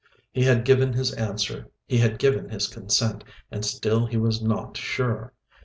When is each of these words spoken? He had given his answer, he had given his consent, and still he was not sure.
He 0.31 0.45
had 0.45 0.65
given 0.65 0.93
his 0.93 1.13
answer, 1.13 1.69
he 1.85 1.99
had 1.99 2.17
given 2.17 2.49
his 2.49 2.67
consent, 2.67 3.23
and 3.51 3.63
still 3.63 4.07
he 4.07 4.17
was 4.17 4.41
not 4.41 4.75
sure. 4.75 5.31